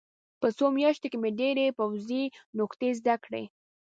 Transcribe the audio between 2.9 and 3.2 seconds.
زده